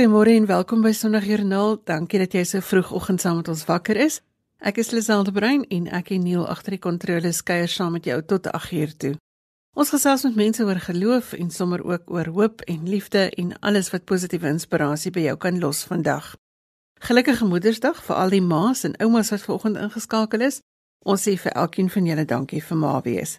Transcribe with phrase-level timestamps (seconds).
[0.00, 1.74] Goeiemôre en welkom by Sondagjoernaal.
[1.84, 4.14] Dankie dat jy so vroegoggend saam met ons wakker is.
[4.64, 8.16] Ek is Liselde Brein en ek en Neil agter die kontroles kuier saam met jou
[8.24, 9.10] tot 8uur toe.
[9.76, 13.92] Ons gesels met mense oor geloof en sommer ook oor hoop en liefde en alles
[13.92, 16.32] wat positiewe inspirasie by jou kan los vandag.
[17.04, 20.62] Gelukkige Moedersdag vir al die ma's en oumas wat vanoggend ingeskakel is.
[21.04, 23.36] Ons sê vir elkeen van julle dankie vir ma wees.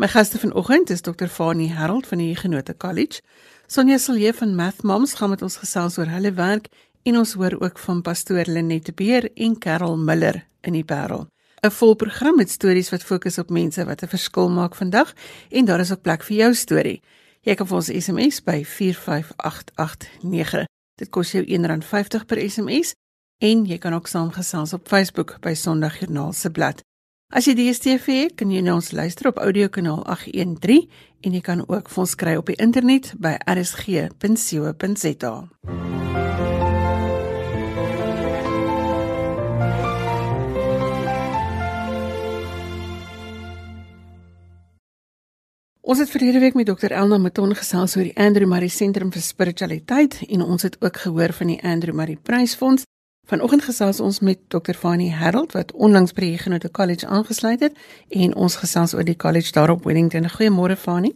[0.00, 1.30] My gaste vanoggend is Dr.
[1.30, 3.22] Fani Harold van die Genote College.
[3.70, 6.64] Sonja Silje van Math Moms gaan met ons gesels oor hulle werk
[7.06, 11.28] en ons hoor ook van pastoor Lenette Beer en Karel Miller in die Parel.
[11.62, 15.14] 'n Vol program met stories wat fokus op mense wat 'n verskil maak vandag
[15.50, 17.02] en daar is ook plek vir jou storie.
[17.40, 20.66] Jy kan vir ons SMS by 45889.
[20.96, 22.94] Dit kos jou R1.50 per SMS
[23.38, 26.89] en jy kan ook saamgesels op Facebook by Sondagjoernaal se bladsy.
[27.30, 30.90] As jy DStv het, kan jy na ons luister op audiokanaal 813
[31.22, 35.34] en jy kan ook vir ons kry op die internet by rsg.co.za.
[45.86, 49.22] Ons het verlede week met Dr Elna Maton gesels oor die Andrew Murray Sentrum vir
[49.22, 52.82] Spiritualiteit en ons het ook gehoor van die Andrew Murray Prysfonds.
[53.30, 54.74] Vanoggend gesels ons met Dr.
[54.74, 57.76] Fani Harold wat onlangs by die Genote College aangesluit het
[58.22, 60.26] en ons gesels oor die college daar op Wellington.
[60.32, 61.12] Goeiemôre Fani.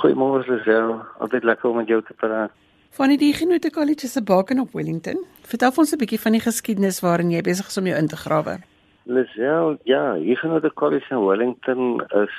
[0.00, 0.94] Goeiemôre Lisel.
[1.20, 2.54] Altyd lekker om met jou te praat.
[2.96, 5.20] Fani, die Genote College is 'n baken op Wellington.
[5.42, 8.16] Vertel ons 'n bietjie van die geskiedenis waarin jy besig is om jou in te
[8.16, 8.58] grawe.
[9.04, 12.36] Lisel, ja, hier die college in Wellington is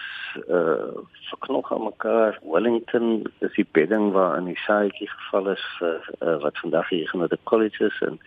[0.50, 0.98] uh
[1.32, 2.40] verknog aan mekaar.
[2.44, 7.12] Wellington is die bedding waar in die saadjie geval is vir uh, wat vandag hier
[7.30, 8.20] die college is en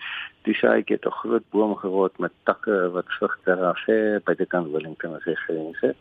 [0.44, 4.72] die saadjie het 'n groot boom geword met takke wat vrugte rafe by die kant
[4.72, 5.94] Wellington as hy grense.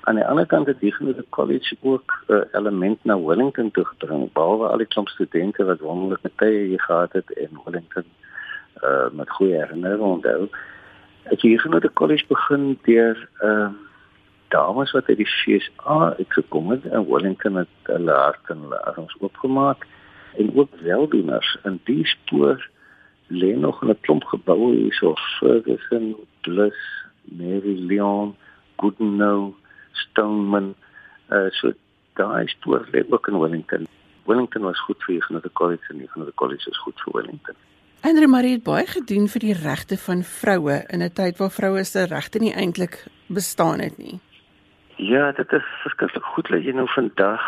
[0.00, 3.84] Aan die ander kant het die genoemde college ook 'n uh, element na Wellington toe
[3.84, 8.04] gebring, behalwe al die klomp studente wat wonderlike tye hier gehad het in Wellington
[8.84, 10.48] uh met goeie herinneringe onthou
[11.32, 13.68] ek hier genoeg die college begin deur ehm uh,
[14.48, 19.16] dames wat uit die FSA uitgekom het in Wellington het hulle hart en hulle arms
[19.20, 19.86] oopgemaak
[20.36, 22.68] en ook weldoeners in die spoor
[23.28, 26.78] lê nog 'n klomp geboue hier so Ferguson, Bliss,
[27.22, 28.36] Mary Leon,
[28.76, 29.54] Goodenow,
[29.92, 30.74] Stoneman
[31.30, 31.72] uh so
[32.14, 33.86] daai spoor lê ook in Wellington.
[34.24, 37.54] Wellington was goed vir die college en die college is goed vir Wellington.
[38.00, 41.84] Andre Marie het baie gedoen vir die regte van vroue in 'n tyd waar vroue
[41.84, 44.20] se regte nie eintlik bestaan het nie.
[44.96, 47.42] Ja, dit is verskriklik goed dat jy nou vandag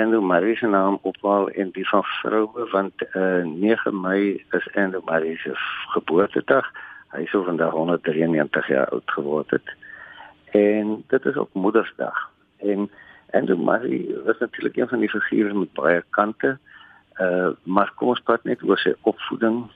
[0.00, 4.68] Andre Marie se naam ophaal en die van vroue want uh, eh, 9 Mei is
[4.74, 5.52] Andre Marie se
[5.92, 6.70] geboortedag.
[7.12, 9.74] Hy sou vandag 193 jaar oud geword het.
[10.56, 12.30] En dit is ook Moedersdag.
[12.64, 12.88] En
[13.30, 16.56] Andre Marie was natuurlik een van die figure met baie kante.
[17.20, 19.66] Uh maar kom ons praat net oor sy opvoeding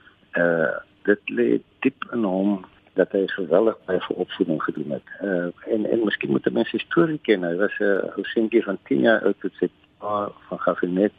[0.41, 0.73] uh
[1.05, 1.49] dit lê
[1.85, 5.07] diep in hom dat hy geweldig baie vir opvoeding gedoen het.
[5.23, 7.43] Uh en en miskien moet mense storie ken.
[7.43, 9.69] Hy was 'n uh, ou seentjie van 10 jaar oud wat sy
[9.99, 11.13] pa van Gafinet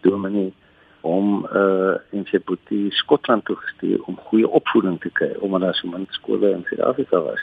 [0.00, 0.52] Dominee
[1.00, 5.74] om uh in sy boetie Skotland toe gestuur om goeie opvoeding te kry omdat daar
[5.74, 7.42] so min skole in Suid-Afrika was.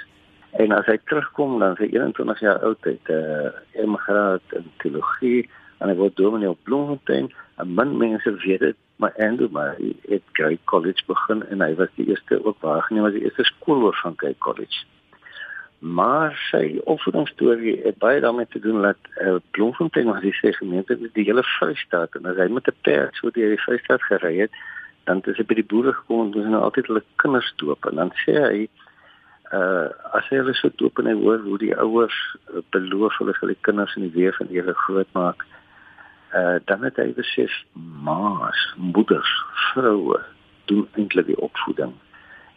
[0.52, 5.50] En as hy terugkom dan sy 21 jaar oud het uh emigraat in teologie
[5.80, 7.32] en hy word dominee op Bloemfontein.
[7.58, 11.74] En min mense weet dit maar Andrew maar hy het Grey College begin en hy
[11.76, 14.86] was die eerste ook waargeneem as die eerste skoolhoof van Grey College.
[15.80, 21.14] Maar sy opvoedingsstorie het baie daarmee te doen dat uh, Bloemfontein was die gemeente met
[21.14, 24.52] die hele Vrystaat en as hy met 'n perd so deur die Vrystaat gery het,
[25.04, 28.02] dan het hy by die boere gekom en hulle nou altyd hulle kinders doop en
[28.02, 28.68] dan sê hy
[29.54, 32.18] uh as hy hulle so doop en hy hoor hoe die ouers
[32.50, 35.46] uh, beloof hulle sal die kinders in die weë van Here grootmaak
[36.36, 37.54] uh, dan het hy besef
[38.04, 39.32] ma's, moeders,
[39.72, 40.20] vroue
[40.66, 41.94] doen eintlik die opvoeding.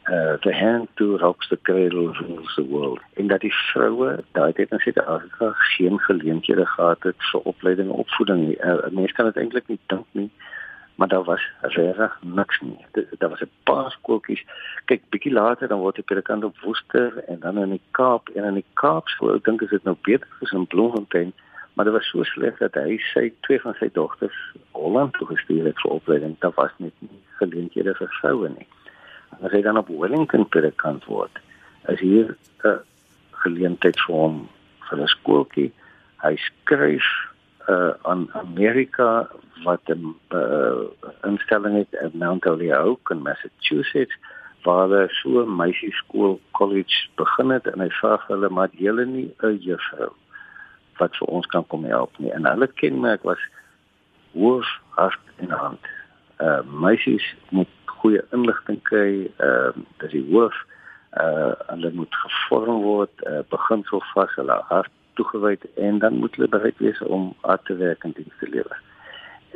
[0.08, 3.00] Uh the hand to rocks the cradle rules the world.
[3.14, 8.04] En dat die vroue daai tyd in Suid-Afrika geen geleenthede gehad het vir opleiding en
[8.04, 8.56] opvoeding nie.
[8.58, 10.30] Uh, mense kan dit eintlik nie dink nie
[10.98, 12.86] maar daar was regtig niks nie.
[13.18, 14.44] Daar was 'n paar skooltjies.
[14.84, 18.28] Kyk, bietjie later dan word ek per kant op Woester en dan in die Kaap
[18.28, 21.32] en in die Kaap, so ek dink is dit nou beter as in Bloemfontein
[21.78, 24.38] maar dit was so sleg dat hy sy twee van sy dogters
[24.74, 26.32] Holland toe gestuur het vir opleiding.
[26.42, 28.66] Daar was net nie geleenthede vir vroue nie.
[29.36, 31.38] En as hy dan op Wellington predikant word,
[31.94, 32.34] is hier
[32.66, 32.82] 'n
[33.44, 34.42] geleentheid vir hom
[34.90, 35.70] vir 'n skooltjie.
[36.26, 37.06] Hy skryf
[37.70, 39.30] uh aan Amerika
[39.62, 40.82] wat 'n uh,
[41.30, 44.18] instelling het in Mount Holyoke in Massachusetts
[44.66, 49.30] waar hulle so 'n meisieskool college begin het en hy vra hulle maar julle nie
[49.42, 50.10] 'n juffrou
[50.98, 52.32] wat vir ons kan kom help nie.
[52.32, 53.42] En hulle kenmerk was
[54.32, 55.94] hoof, hart en hand.
[56.38, 60.54] uh meisies moet goeie inligting kry, ehm uh, dis die hoof
[61.18, 66.48] uh hulle moet gevorm word, uh, beginsel vas hulle hart toegewyd en dan moet hulle
[66.48, 68.78] bereid wees om hard te werk en diens te lewer.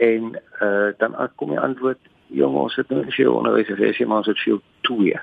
[0.08, 0.34] En
[0.66, 4.42] uh dan kom die antwoord, jong ons het nou veel onderwys en jy maar het
[4.42, 5.20] veel twee.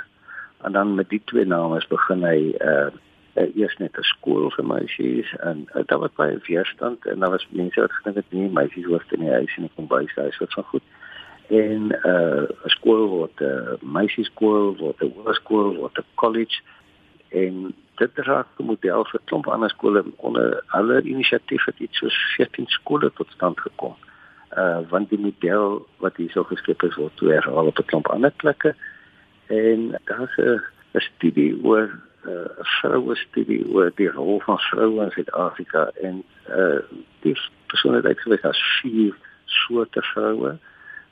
[0.63, 2.39] En dan met die twee name begin hy
[2.71, 2.89] uh
[3.39, 7.35] uh, eers net 'n skool vir meisies en uh, daar was baie weerstand en daar
[7.35, 10.29] was mense wat gedink het nee meisies hoort in die huis en kom by sy
[10.39, 10.87] wat van goed
[11.49, 16.61] en 'n uh, skool word 'n uh, meisieskool word 'n hoërskool word 'n college
[17.29, 22.17] en dit raak 'n model vir klomp ander skole onder alle inisiatiewe het iets soos
[22.35, 23.95] 14 skole tot stand gekom.
[24.57, 28.07] Uh want die model wat hier so geskep is word toe herhaal op 'n klomp
[28.07, 28.75] ander plekke
[29.47, 30.61] en daar's 'n
[30.99, 31.89] studie oor
[32.23, 36.79] 'n uh, vroue studie oor die rol van vroue in Suid-Afrika en uh
[37.21, 37.35] die
[37.67, 40.57] persone het uitgewys as vier soorte vroue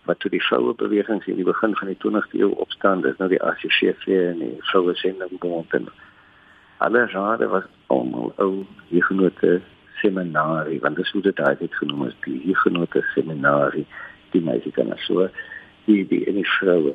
[0.07, 3.30] wat toe die vroue bewegings in die begin van die 20ste eeu opstaan is nou
[3.30, 5.89] die ACCV en die vroue sendingbond en
[6.77, 9.62] alle rade was almal ou hiergenote
[10.01, 13.86] seminarie want dit sou dit daai genoem is die hiergenote seminarie
[14.36, 15.30] die meisie kan so
[15.88, 16.45] die die en die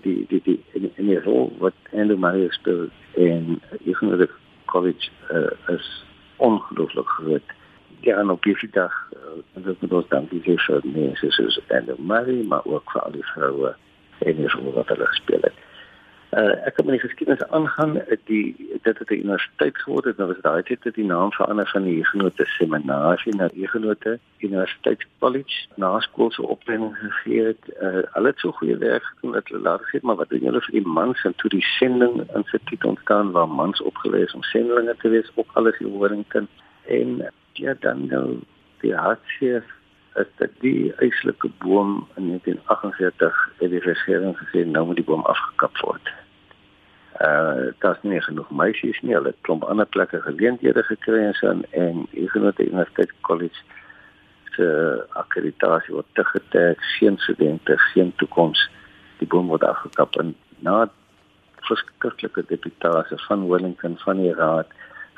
[0.02, 4.36] die die die in in die rol wat Andrew Marie speel en ek gaan dit
[4.72, 5.88] college uh, is
[6.36, 7.56] ongelooflik groot.
[8.00, 11.98] Ja, en op die dag uh, dat met ons dankie sê vir mense soos Andrew
[12.12, 13.74] Marie maar ook vir al die vroue
[14.28, 15.61] en die rol wat hulle gespeel het
[16.32, 20.40] uh, ek het my geskiedenis aangaan die dit het 'n universiteit geword het nou was
[20.40, 26.00] daai tyd dat die naam verander van die Huguenote seminarie na Huguenote Universiteit College na
[26.00, 27.62] skoolse opleiding gegee het.
[27.80, 30.60] Uh, hulle het so goeie werk gedoen dat hulle later gesê maar wat doen julle
[30.60, 31.24] vir die mans?
[31.24, 35.48] En toe die sending instituut ontstaan waar mans opgelei is om sendlinge te wees op
[35.52, 36.48] alles in Wellington
[36.86, 38.38] en ja dan nou
[38.80, 39.64] die hartseer
[40.14, 45.24] is dat die eislike boom in 1948 het die regering gesê nou moet die boom
[45.24, 46.21] afgekap word
[47.20, 49.14] uh daar's nie genoeg meisies nie.
[49.14, 53.60] Hulle het klomp ander plekke geleenthede gekry en so en Huguenot Universiteit College
[54.56, 54.66] se
[55.16, 58.68] akkreditasie word te getrek, geen studente, geen toekoms.
[59.18, 60.88] Die boom word afgekap en na
[61.68, 64.68] verskriklike deputasie van Wellington van die raad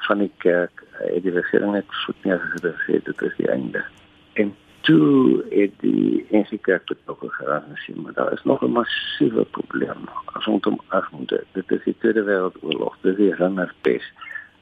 [0.07, 3.85] van die kerk, het die regering net voet neergesit dit is die einde.
[4.35, 4.53] En
[4.85, 10.09] toe het die NCK betrokke geraak en sê maar daar is nog 'n massiewe probleem
[10.47, 11.45] rondom armoede.
[11.53, 14.13] Dit is die Tweede Wêreldoorlog, dit is hongerpes.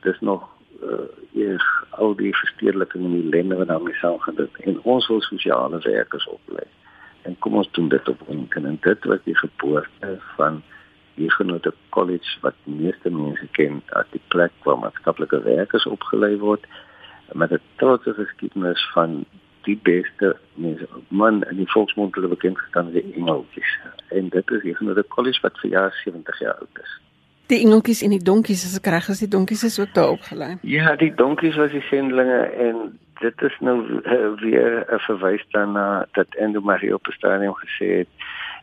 [0.00, 0.48] Dis nog
[0.82, 5.78] uh eers al die versteurliking in die lande wat daarmee saamgaan en ons wil sosiale
[5.78, 6.66] werkers oplei.
[7.22, 10.62] En kom ons doen dit op onken en dit was die geboorte van
[11.14, 16.66] die genoemde college wat meeste mense ken as die plek waar maatskaplike werkers opgelei word
[17.32, 19.24] met 'n trotse geskiedenis van
[19.64, 20.88] die beste mense.
[21.08, 23.78] Man in die volksmond hulle bekend gestaan as die engeltjies.
[24.08, 27.00] En dit is hier genoeg 'n college wat vir jaar 70 jaar oud is.
[27.46, 30.58] Die engeltjies en die donkies as ek reg is die donkies is ook daar opgelei.
[30.62, 36.06] Ja die donkies was die sendlinge en dit is nou uh, weer 'n verwys daarna
[36.12, 38.08] dat Endo Marie op die stadium gesê het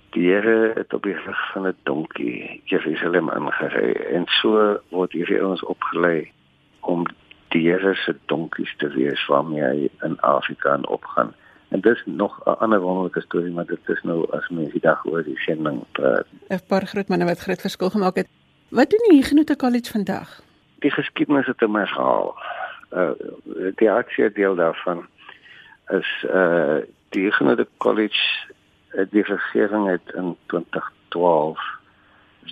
[0.10, 3.92] die Here het op die rug van 'n donkie Jerusalem aangery.
[3.92, 6.32] En so word hierdie ons opgelei
[6.80, 7.06] om
[7.50, 11.34] die Here se donkies te wees waarmee hy in Afrika en opgaan.
[11.70, 15.06] En dis nog 'n ander wonderlike storie, maar dit is nou as mens die dag
[15.06, 16.26] oor die sending praat.
[16.50, 18.28] 'n Paar groot manne wat groot verskil gemaak het.
[18.70, 20.42] Wat doen die Genote College vandag?
[20.80, 22.36] Die geskiedenis het hom herhaal.
[22.92, 23.12] Uh
[23.76, 25.08] die aksie deel daarvan
[25.88, 26.78] is uh
[27.10, 28.50] die Genote College
[28.94, 31.60] uh, die regering het in 2012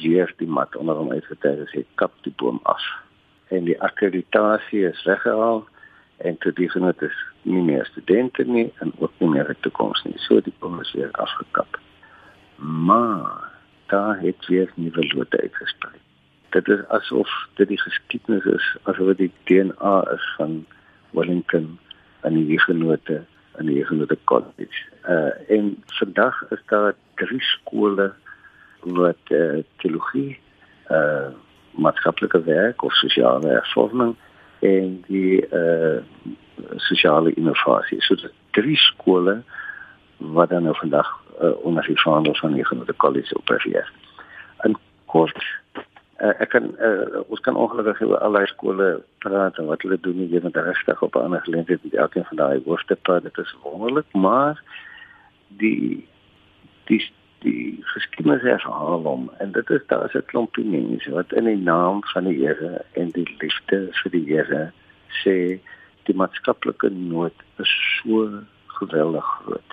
[0.01, 2.83] weer die mat onder hom uitgetrek en sê kap die boom af
[3.47, 5.65] en die akkreditasie is weggehaal
[6.17, 10.03] en toe die genoot is nie meer studente nie en ook nie meer die toekoms
[10.03, 10.17] nie.
[10.25, 11.79] So die kom is weer afgekap.
[12.57, 13.51] Maar
[13.87, 15.93] daar het weer nuwe lote uitgesprei.
[16.49, 20.65] Dit is asof dit die geskiedenis is, asof dit die DNA is van
[21.11, 21.77] Wellington
[22.21, 23.23] en die genote
[23.57, 24.85] en die genote college.
[25.07, 28.11] Uh en vandag is daar drie skole
[28.79, 30.39] wat uh, teologie
[30.89, 31.29] uh
[31.77, 34.15] maatskaplike werk of sosiale hervorming
[34.59, 35.99] en die uh
[36.75, 38.01] sosiale innovasie.
[38.01, 38.15] So
[38.51, 39.43] drie skole
[40.17, 41.09] wat dan nou vandag
[41.41, 43.91] uh, onder die vaandel van die genoemde college opereer.
[44.57, 45.43] En kort
[46.21, 48.87] uh, ek kan uh, ons kan ongelukkig oor allerlei skole
[49.25, 52.37] praat en wat hulle doen hier met regtig op 'n ander geleentheid met elkeen van
[52.37, 53.23] daai hoofde praat.
[53.23, 54.61] Dit is wonderlik, maar
[55.47, 56.07] die
[56.85, 57.11] die
[57.47, 59.29] die geskiedenis herhaal hom.
[59.43, 62.85] En dit is daar is 'n klompie mense wat in die naam van die Here
[63.01, 64.71] en die liefde vir die Here
[65.23, 65.59] sê
[66.07, 68.29] die maatskaplike nood is so
[68.79, 69.71] geweldig groot.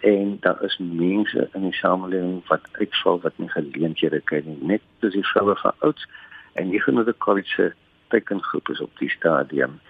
[0.00, 4.58] En daar is mense in die samelewing wat uitval wat nie geleenthede kry nie.
[4.60, 6.06] Net soos die vroue van ouds
[6.52, 7.72] en die genoemde college se
[8.08, 9.80] tekengroep is op die stadium.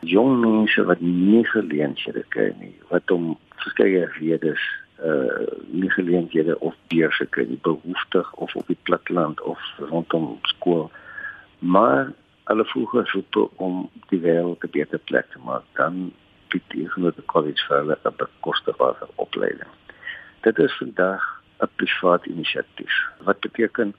[0.00, 4.62] Jong mense wat nie geleenthede kry nie wat om verskeie redes
[5.04, 10.90] uh nie geleenthede of beurse kry nie behoeftig of op die platteland of rondom skool
[11.58, 12.12] maar
[12.50, 16.12] hulle voel geroep om die wêreld 'n beter plek te maak dan
[16.48, 19.72] bied die genoemde college vir hulle 'n bekostigbare opleiding.
[20.46, 21.22] Dit is vandag
[21.62, 22.94] 'n privaat inisiatief.
[23.28, 23.94] Wat beteken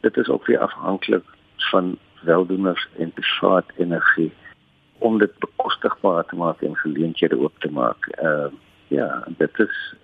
[0.00, 1.24] dit is ook weer afhanklik
[1.56, 4.32] van weldoeners en privaat energie
[4.98, 8.06] om dit bekostigbaar te maak en geleenthede oop te maak.
[8.06, 8.52] Ehm uh,
[8.88, 9.94] ja, dit is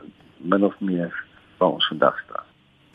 [0.42, 1.24] min of meer
[1.58, 2.44] waar ons vandag staan.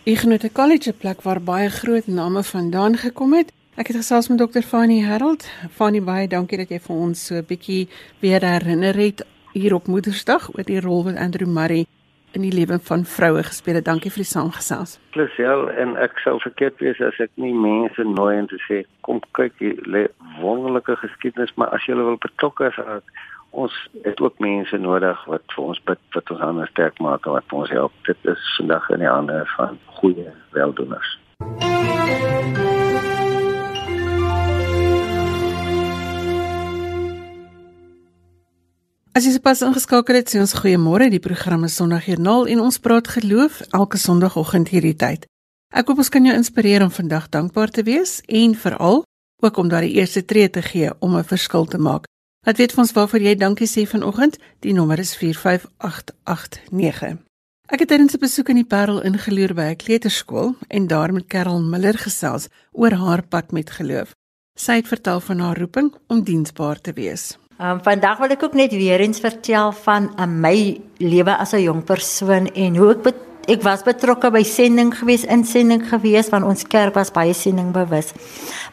[0.06, 3.52] Ek genoem 'n college plek waar baie groot name vandaan gekom het.
[3.76, 5.50] Ek het gesels met dokter Fanny Harold.
[5.72, 7.88] Fanny baie dankie dat jy vir ons so 'n bietjie
[8.20, 11.86] weer herinner het hier op Moedersdag oor die rol wat Andrew Murray
[12.32, 13.86] in die lewe van vroue gespeel het.
[13.86, 14.98] Dankie vir die saamgesels.
[15.16, 19.22] Plesier en ek sou verkeerd wees as ek nie mense nooi om te sê kom
[19.38, 20.10] kyk hier
[20.42, 23.04] wonderlike geskiedenis, maar as jy wil betrokke raak,
[23.50, 27.38] ons het ook mense nodig wat vir ons bid, wat ons anders sterk maak en
[27.38, 27.94] wat ons help.
[28.06, 31.18] Dit is vandag in die hande van goeie weldoeners.
[39.18, 41.08] As jy sopas ingeskakel het, sê ons goeiemôre.
[41.10, 45.26] Die program is Sondagjoernaal en ons praat geloof elke Sondagoggend hierdie tyd.
[45.74, 49.02] Ek hoop ons kan jou inspireer om vandag dankbaar te wees en veral
[49.42, 52.06] ook om daardie eerste tree te gee om 'n verskil te maak.
[52.48, 54.38] Laat weet vir ons waarvoor jy dankie sê vanoggend.
[54.64, 57.18] Die nommer is 45889.
[57.68, 61.28] Ek het tydens 'n besoek in die Parel ingeloer by 'n kleuterskool en daar met
[61.28, 64.16] Karel Miller gesels oor haar pad met geloof.
[64.56, 67.38] Sy het vertel van haar roeping om diensbaar te wees.
[67.60, 71.62] Um, vandag wil ek ook net weer eens vertel van uh, my lewe as 'n
[71.62, 73.04] jong persoon en hoe ek
[73.48, 78.12] ek was betrokke by sending gewees, insending gewees van ons kerk was baie sending bewus.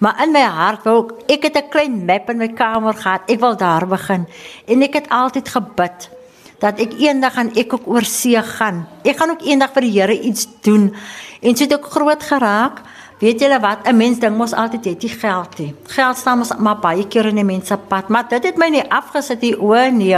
[0.03, 3.23] Maar in my hart wou ek ek het 'n klein map in my kamer gehad.
[3.29, 4.27] Ek wil daar begin
[4.67, 6.11] en ek het altyd gebid
[6.59, 8.87] dat ek eendag aan ek ook oor see gaan.
[9.05, 10.95] Ek gaan ook eendag vir die Here iets doen.
[11.43, 12.83] En so het ek groot geraak.
[13.25, 13.87] Weet julle wat?
[13.89, 15.75] 'n Mens dink mos altyd het jy geld nie.
[15.97, 18.69] Geld staan mos maar baie keer in 'n mens se pad, maar dit het my
[18.69, 20.15] nie afgesit hier o nee.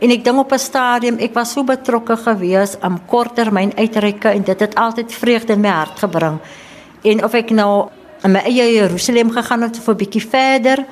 [0.00, 4.42] En ek dink op 'n stadium ek was so betrokke gewees aan korttermyn uitreike en
[4.42, 6.38] dit het altyd vreugde in my hart gebring.
[7.02, 7.88] En of ek nou
[8.22, 10.84] in my eie Jerusalem gegaan het of 'n bietjie verder,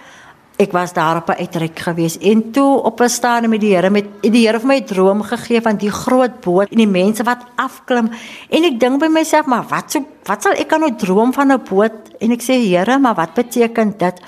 [0.60, 3.90] ek was daar op 'n uitreik gewees en toe op 'n stadium met die Here
[3.90, 7.44] met die Here vir my droom gegee van die groot boot en die mense wat
[7.56, 8.10] afklim.
[8.50, 11.52] En ek dink by myself maar wat so wat sal ek aan nou droom van
[11.52, 11.92] 'n boot?
[12.20, 14.20] En ek sê Here maar wat beteken dit?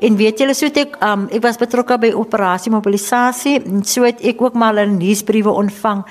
[0.00, 4.20] En weet julle so ek um, ek was betrokke by operasie mobilisasie en so het
[4.20, 6.04] ek ook maar 'n nuusbriewe ontvang.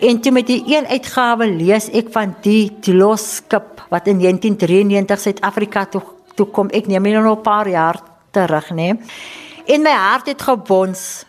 [0.00, 5.84] En toe met die een uitgawe lees ek van die Deloskip wat in 1993 Suid-Afrika
[5.84, 6.02] toe
[6.34, 6.68] toe kom.
[6.70, 8.90] Ek neem nou 'n paar jaar terug, nê.
[9.64, 11.24] En my hart het gebons.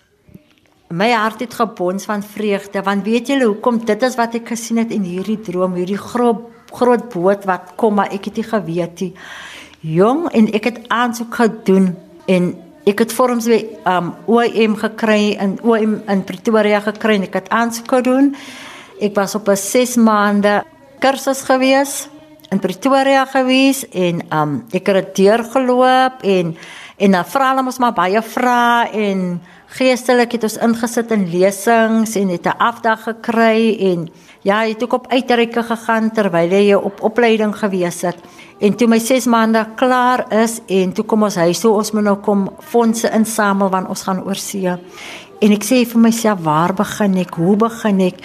[0.89, 4.83] My hart het gebons van vreugde, want weet julle hoekom dit is wat ek gesien
[4.83, 9.01] het in hierdie droom, hierdie groot groot boot wat kom, maar ek het nie geweet
[9.05, 9.11] nie.
[9.95, 11.91] Jong, en ek het aansoek gedoen
[12.31, 12.49] en
[12.89, 13.59] ek het vorms by
[13.89, 18.33] um OM gekry in OM in Pretoria gekry en ek het aansoek gedoen.
[19.01, 20.63] Ek was op 'n 6 maande
[20.99, 22.07] kursus gewees
[22.51, 26.57] in Pretoria gewees en um ek het dit deurgeloop en
[26.95, 29.23] En dan vra hulle ons maar baie vrae en
[29.75, 34.07] geestelik het ons ingesit in lesings en het 'n afdag gekry en
[34.41, 38.15] ja, het ook op uitreike gegaan terwyl jy op opleiding gewees het.
[38.59, 42.03] En toe my 6 maande klaar is en toe kom ons huis toe, ons moet
[42.03, 44.67] nou kom fondse insamel want ons gaan oor see.
[45.39, 47.33] En ek sê vir myself, waar begin ek?
[47.33, 48.15] Hoe begin ek?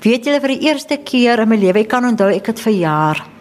[0.00, 3.32] Weet julle vir die eerste keer in my lewe, ek kan onthou ek het verjaar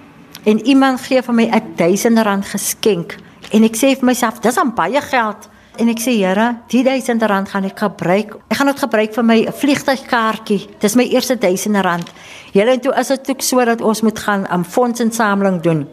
[0.43, 3.17] en iemand gee vir my 'n 1000 rand geskenk
[3.51, 5.49] En ek sê vir myself, dis aan baie geld.
[5.79, 8.35] En ek sê, Here, die 1000 rand gaan ek gebruik.
[8.51, 10.59] Ek gaan dit gebruik vir my vliegtuigkaartjie.
[10.83, 12.11] Dis my eerste 1000 rand.
[12.55, 15.87] Julle en toe is dit ook so dat ons moet gaan 'n um, fondsinsameling doen.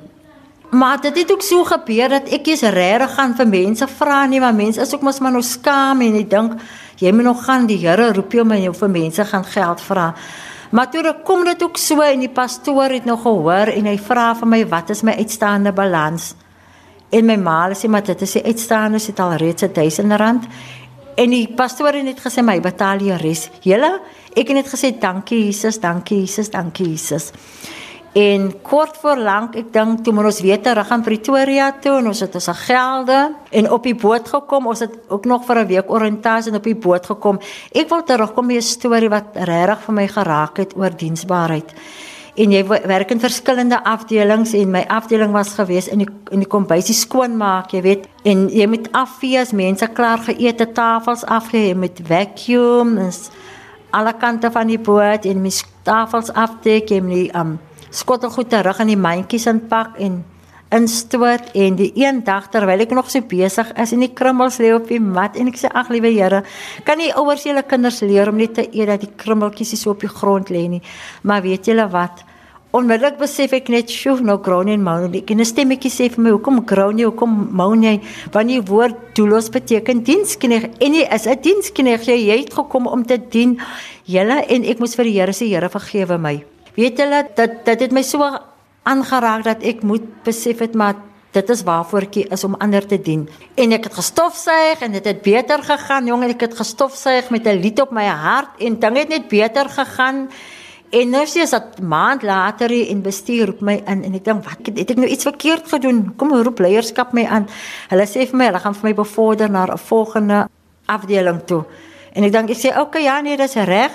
[0.70, 4.40] Maar dit het ook so gebeur dat ek eens regtig gaan vir mense vra nie,
[4.40, 6.60] maar mense is ook mos maar nou skaam en ek dink
[6.96, 10.14] jy moet nog gaan die Here roep jou maar jy vir mense gaan geld vra.
[10.70, 14.34] Maar toe kom dit ook so en die pastoor het nog gehoor en hy vra
[14.34, 16.34] vir my wat is my uitstaande balans?
[17.10, 20.44] En my ma sê maar dit is die uitstaande sit al reeds 1000 rand.
[21.16, 23.48] En die pastoor het net gesê my betaal jy res.
[23.64, 23.90] Julle,
[24.36, 27.32] ek het net gesê dankie Jesus, dankie Jesus, dankie Jesus.
[28.18, 32.20] En kort voor lank, ek dink toe ons weer terug aan Pretoria toe en ons
[32.24, 33.18] het ons gelde
[33.50, 34.66] en op die boot gekom.
[34.66, 37.38] Ons het ook nog vir 'n week oriëntasie op die boot gekom.
[37.72, 41.72] Ek wil terugkom met 'n storie wat regtig vir my geraak het oor diensbaarheid
[42.38, 46.50] en jy werk in verskillende afdelings en my afdeling was gewees in die in die
[46.50, 52.02] kombuisie skoonmaak, jy weet, en jy moet afvee as mense klaar geëte tafels afgee met
[52.06, 53.12] vacuum en
[53.96, 55.52] alle kante van die boot en my
[55.88, 57.56] tafels afdek en die um
[57.90, 60.20] skottelgoed terug in die mandjies inpak en
[60.76, 64.74] instoot en die een dag terwyl ek nog so besig is en die krummels lê
[64.76, 66.42] op die mat en ek sê ag liewe Here
[66.84, 70.04] kan nie ouers julle kinders leer om net te eet dat die krummeltjies so op
[70.04, 70.82] die grond lê nie?
[71.22, 72.24] Maar weet julle wat
[72.76, 76.20] Onmiddellik besef ek net, "Sjoe, nou groan en moan." Ek en 'n stemmetjie sê vir
[76.22, 77.04] my, "Hoekom groan jy?
[77.04, 82.04] Hoekom moan jy?" Want die woord doulos beteken dienskneg en jy is 'n dienskneg.
[82.04, 83.58] Jy, het gekom om te dien.
[84.04, 86.44] Julle en ek moes vir die Here sê, "Here, vergewe my."
[86.74, 88.22] Weet julle dat dit het my so
[88.82, 90.96] aangeraak dat ek moet besef het maar
[91.32, 93.28] dit is waarvoor ek is om ander te dien.
[93.54, 97.60] En ek het gestofsuig en dit het beter gegaan, jong, ek het gestofsuig met 'n
[97.60, 100.28] lied op my hart en dinge het net beter gegaan.
[100.90, 104.44] En nou sê as 'n maand later en bestuur roep my in en ek dink
[104.44, 106.16] wat het ek nou iets verkeerd gedoen?
[106.16, 107.48] Kom roep leierskap my aan.
[107.88, 110.48] Hulle sê vir my hulle gaan vir my bevorder na 'n volgende
[110.86, 111.64] afdeling toe.
[112.12, 113.90] En ek dink ek sê okay ja nee, dis reg.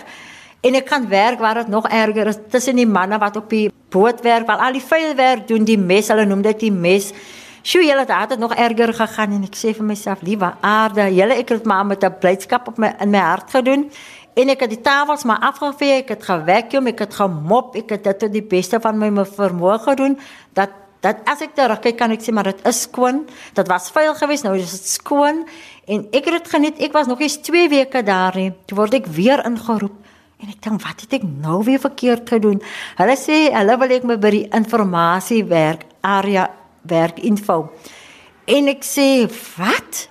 [0.62, 3.71] En ek kan werk waar dit nog erger is tussen die manne wat op die
[3.89, 7.12] boot werk, al die vuil werk doen, die mes, hulle noem dit die mes.
[7.63, 11.35] Sjoe, julle het dit nog erger gegaan en ek sê vir myself, liewe aarde, julle
[11.39, 13.91] ek het maar met 'n blydskap op my in my hart gedoen.
[14.33, 18.07] En ek het die tafels maar afgevee, ek het gevacuum, ek het gemop, ek het
[18.07, 20.17] dit tot die beste van my vermoë gedoen
[20.57, 23.25] dat dat as ek terugkyk kan ek sê maar dit is skoon.
[23.57, 25.41] Dit was vuil geweest, nou is dit skoon
[25.91, 26.79] en ek het dit geniet.
[26.79, 28.53] Ek was nog eens 2 weke daar nie.
[28.71, 29.99] Toe word ek weer ingeroep
[30.43, 32.63] en ek dink wat het ek nou weer verkeerd gedoen?
[32.95, 36.47] Hulle sê hulle wil ek my by die informasie werk area
[36.87, 37.67] werk info.
[38.47, 40.07] En ek sê wat?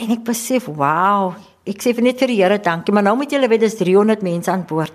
[0.00, 1.32] En ek besef, wow,
[1.66, 4.50] ek sê net vir die Here dankie, maar nou moet julle weet dis 300 mense
[4.50, 4.92] aan boord.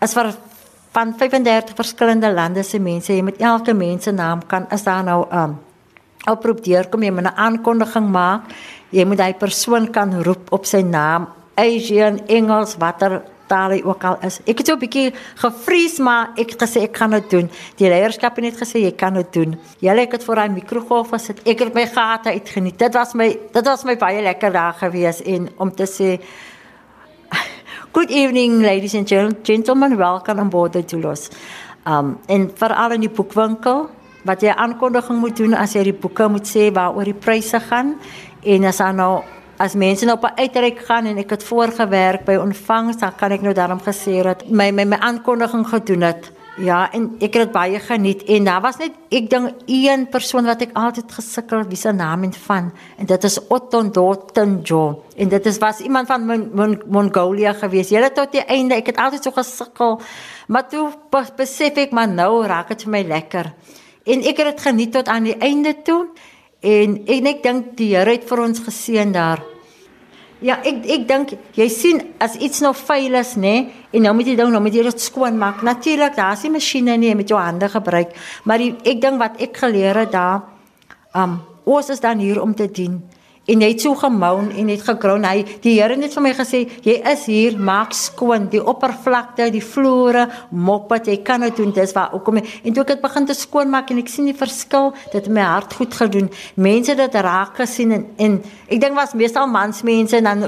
[0.00, 0.32] As vir
[0.92, 5.04] van 35 verskillende lande se mense, jy met elke mens se naam kan is daar
[5.04, 5.58] nou 'n um,
[6.26, 8.42] oproep deurkom, jy moet 'n aankondiging maak.
[8.90, 14.04] Jy moet daai persoon kan roep op sy naam, Asian, Engels, watter taal hy ook
[14.08, 14.40] al is.
[14.48, 15.12] Ek het so 'n bietjie
[15.44, 17.50] gevrees, maar ek het gesê ek gaan dit doen.
[17.76, 19.58] Die leierskap het net gesê jy kan dit doen.
[19.80, 21.40] Julle ek het voor daai mikrogolf gesit.
[21.46, 22.78] Ek het my gate uitgeniet.
[22.78, 26.20] Dit was my dit was my baie lekker dag gewees en om te sê
[27.94, 29.08] Good evening ladies and
[29.42, 31.28] gentlemen, welcome on board the Tulos.
[31.86, 33.90] Um en veral in die boekwinkel
[34.24, 37.96] wat jy aankondiging moet doen as jy die boeke moet sê waaroor die pryse gaan
[38.42, 39.22] en as dan nou
[39.62, 43.30] as mense nou op 'n uitreik gaan en ek het voorgewerk by ontvangs, dan kan
[43.30, 46.32] ek nou daarom gesê dat my my my aankondiging gedoen het.
[46.56, 50.44] Ja, en ek het dit baie geniet en daar was net ek dink een persoon
[50.44, 55.28] wat ek altyd gesukkel wie se naam en van en dit is Otton Dottenjo en
[55.28, 57.88] dit is was iemand van Mon Mon Mongolia gewees.
[57.90, 60.00] Hulle tot die einde, ek het altyd so gesukkel.
[60.48, 60.90] Maar toe
[61.36, 63.52] besef ek maar nou raak dit vir my lekker.
[64.04, 66.08] En ek het dit geniet tot aan die einde toe.
[66.60, 69.51] En en ek dink die Here het vir ons geseën daar.
[70.42, 74.14] Ja, ek ek dink jy sien as iets nog vuil is, nê, nee, en nou
[74.18, 75.62] moet jy dan nou moet jy dit skoon maak.
[75.62, 79.38] Natuurlik, daar's nie masjiene nie, jy moet jou hande gebruik, maar die, ek dink wat
[79.42, 80.42] ek geleer het daar,
[81.14, 82.98] um ons is dan hier om te dien
[83.44, 86.60] en hy het so gemoun en het gekroon hy die Here het vir my gesê
[86.84, 91.72] jy is hier maak skoon die oppervlakte die vloere mop wat jy kan dit doen.
[91.74, 94.28] Dis waar ook kom en toe ek het begin te skoon maak en ek sien
[94.30, 96.30] die verskil dit het my hart goed gedoen.
[96.54, 100.46] Mense dit raak gesien en, en ek dink was meestal mansmense en dan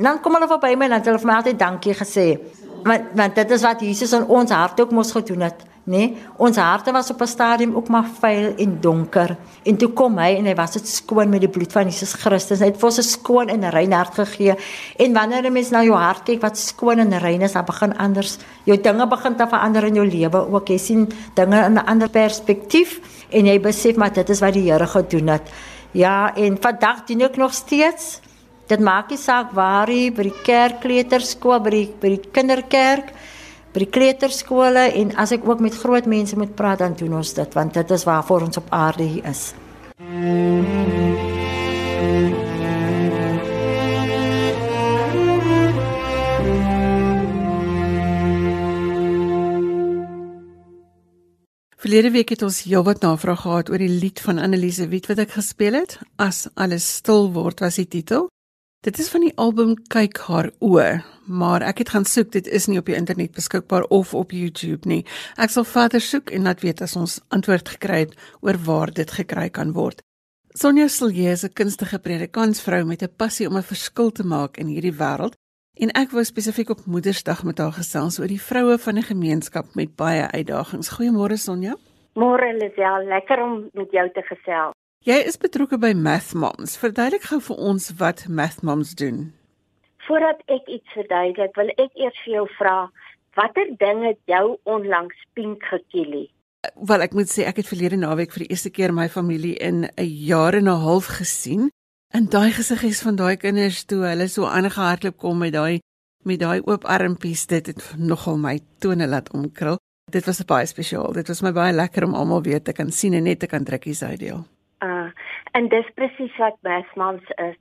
[0.00, 2.28] dan kom hulle verby my en dan het hulle vir my altyd dankie gesê.
[2.84, 6.58] Want want dit is wat Jesus in ons hart ook mos gedoen het Nee, ons
[6.60, 9.36] harte was op 'n stadium ook maar vuil en donker.
[9.62, 12.60] En toe kom hy en hy was dit skoon met die bloed van Jesus Christus.
[12.60, 14.54] Hy het vir ons 'n skoon en rein hart gegee.
[14.98, 17.96] En wanneer 'n mens na jou hart kyk wat skoon en rein is, dan begin
[17.96, 18.38] anders.
[18.64, 20.52] Jou dinge begin te verander in jou lewe.
[20.52, 23.00] Ook jy sien dinge in 'n ander perspektief
[23.30, 25.50] en jy besef maar dit is wat die Here gedoen het.
[25.92, 28.20] Ja, en vandag dien ek nog steeds.
[28.66, 33.12] Dit maak nie saak waar jy by die kerkkleuterskool, by die by die kinderkerk
[33.72, 37.34] by die kleuterskole en as ek ook met groot mense moet praat dan doen ons
[37.36, 39.50] dit want dit is waarvoor ons op aarde hier is.
[51.80, 55.32] Verlede week het ons heelwat navraag gehad oor die lied van Annelise Wit wat ek
[55.38, 55.96] gespeel het.
[56.20, 58.28] As alles stil word was die titel.
[58.80, 62.64] Dit is van die album Kyk haar oë, maar ek het gaan soek, dit is
[62.64, 65.02] nie op die internet beskikbaar of op YouTube nie.
[65.36, 69.12] Ek sal verder soek en laat weet as ons antwoord gekry het oor waar dit
[69.18, 70.00] gekry kan word.
[70.56, 74.72] Sonja Silje is 'n kunstige predikantsvrou met 'n passie om 'n verskil te maak in
[74.72, 75.36] hierdie wêreld
[75.76, 79.74] en ek wou spesifiek op Moedersdag met haar gesels oor die vroue van 'n gemeenskap
[79.74, 80.88] met baie uitdagings.
[80.88, 81.76] Goeiemôre Sonja.
[82.14, 84.72] Môre Lisel, lekker om met jou te gesels.
[85.08, 86.74] Jy is betrokke by Math Moms.
[86.76, 89.30] Verduidelik gou vir ons wat Math Moms doen.
[90.04, 92.74] Voordat ek iets verduidelik, wil ek eers vir jou vra,
[93.40, 96.26] watter ding het jou onlangs pink gekielie?
[96.76, 99.88] Wel, ek moet sê ek het verlede naweek vir die eerste keer my familie in
[99.88, 101.72] 'n jaar en 'n half gesien.
[102.12, 105.80] En daai gesiggies van daai kinders toe hulle so aangehardloop kom met daai
[106.24, 109.78] met daai oop armpies, dit het nogal my tone laat omkrul.
[110.10, 111.12] Dit was baie spesiaal.
[111.12, 113.64] Dit was my baie lekker om almal weer te kan sien en net te kan
[113.64, 114.44] drukkies uitdeel.
[115.52, 117.56] En dis presies wat Basmans is.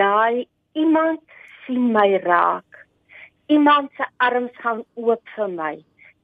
[0.00, 1.20] Daai iemand
[1.64, 2.86] sien my raak.
[3.46, 5.74] Iemand se arms gaan oop vir my.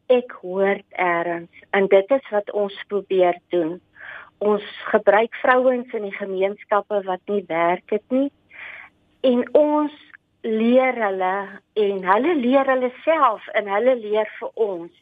[0.08, 3.76] Ek hoor eers en dit is wat ons probeer doen.
[4.38, 8.30] Ons gebruik vrouens in die gemeenskappe wat nie werk het nie
[9.20, 9.94] en ons
[10.40, 11.34] leer hulle
[11.74, 14.92] en hulle leer hulle self en hulle leer vir ons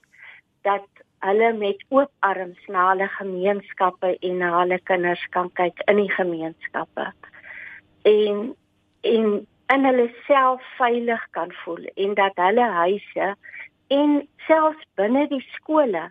[0.64, 6.00] dat hulle met oop arms na hulle gemeenskappe en na hulle kinders kan kyk in
[6.02, 7.11] die gemeenskappe.
[8.05, 8.55] En
[9.02, 13.35] en en hulle self veilig kan voel en dat hulle huise
[13.94, 16.05] en selfs binne die skole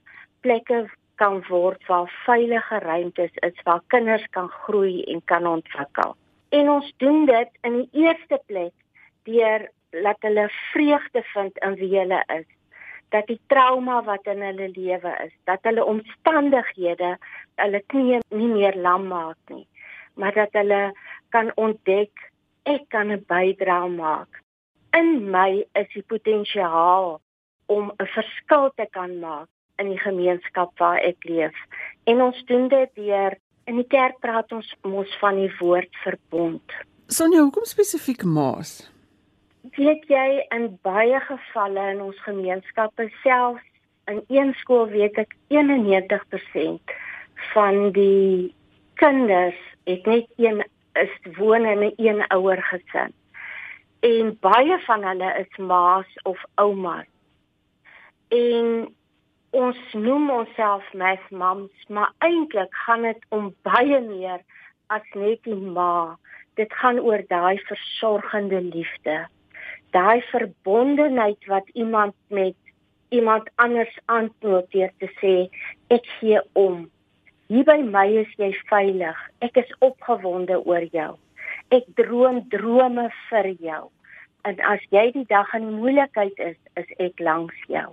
[0.44, 0.86] plekke
[1.22, 6.16] kan word waar veilige ruimtes is waar kinders kan groei en kan ontwikkel.
[6.50, 8.74] En ons doen dit in die eerste plek
[9.24, 12.48] deur laat hulle vreugde vind in wie hulle is
[13.10, 17.16] dat die trauma wat in hulle lewe is, dat hulle omstandighede
[17.62, 19.68] hulle knie nie meer lam maak nie,
[20.16, 20.94] maar dat hulle
[21.30, 22.32] kan ontdek
[22.64, 24.42] ek kan 'n bydrae maak.
[24.94, 27.22] In my is die potensiaal
[27.66, 31.56] om 'n verskil te kan maak in die gemeenskap waar ek leef.
[32.04, 36.76] En ons doen dit deur in die kerk praat ons mos van die woord verbond.
[37.08, 38.95] Sonja, hoekom spesifiek Maas?
[39.74, 43.62] Weet jy in baie gevalle in ons gemeenskappe self
[44.12, 46.94] in een skool weet ek 91%
[47.54, 48.54] van die
[49.02, 49.58] kinders
[49.90, 50.62] het net een
[51.02, 53.14] is woon in 'n een ouer gesin.
[54.00, 57.10] En baie van hulle is ma's of oumas.
[58.30, 58.96] En
[59.50, 64.40] ons noem onsself mes mams, maar eintlik gaan dit om baie meer
[64.88, 66.18] as net die ma.
[66.54, 69.28] Dit gaan oor daai versorgende liefde
[69.96, 72.56] daai verbondenheid wat iemand met
[73.10, 75.36] iemand anders aanknoop deur te sê
[75.94, 76.86] ek gee om.
[77.48, 79.18] Hier by my is jy veilig.
[79.46, 81.12] Ek is opgewonde oor jou.
[81.76, 83.84] Ek droom drome vir jou.
[84.46, 87.88] En as jy die dag in die moeilikheid is, is ek langs jou.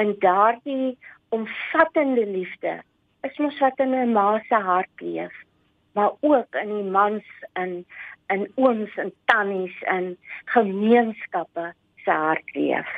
[0.00, 0.96] En daardie
[1.32, 2.80] omvattende liefde
[3.28, 5.32] is mos wat in 'n ma se hart leef,
[5.94, 7.84] maar ook in die mans in
[8.32, 10.16] in ooms en tannies en
[10.54, 11.72] gemeenskappe
[12.04, 12.90] se hart leef.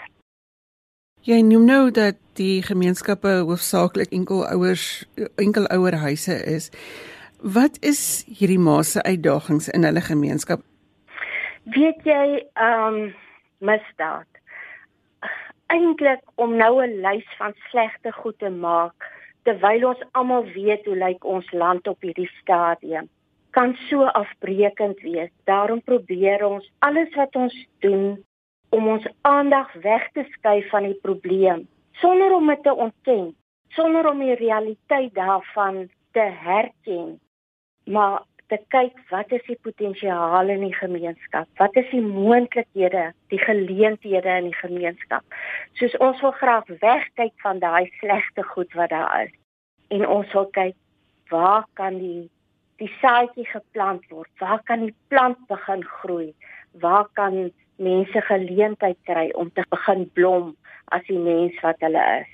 [1.25, 5.05] Jy noem nou dat die gemeenskappe hoofsaaklik enkel ouers
[5.41, 6.69] enkel ouerhuise is.
[7.41, 10.61] Wat is hierdie ma se uitdagings in hulle gemeenskap?
[11.65, 13.15] Weet jy, ehm um,
[13.65, 14.29] misdaad.
[15.73, 19.09] Eintlik om nou 'n lys van slegte goed te maak
[19.43, 23.09] terwyl ons almal weet hoe lyk ons land op hierdie stadium
[23.55, 25.31] kan so afbreekend wees.
[25.47, 28.19] Daarom probeer ons alles wat ons doen
[28.75, 31.63] om ons aandag weg te skuif van die probleem
[32.03, 33.35] sonder om dit te ontken,
[33.69, 37.21] sonder om die realiteit daarvan te herken,
[37.85, 41.49] maar te kyk wat is die potensiaal in die gemeenskap?
[41.59, 45.25] Wat is die moontlikhede, die geleenthede in die gemeenskap?
[45.81, 49.33] Soos ons wil graag wegkyk van daai slegte goed wat daar is
[49.95, 50.77] en ons wil kyk
[51.31, 52.29] waar kan die
[52.83, 54.31] die saadjie geplant word?
[54.41, 56.35] Waar kan die plant begin groei?
[56.81, 60.57] Waar kan mense geleentheid kry om te begin blom
[60.95, 62.31] as die mens wat hulle is?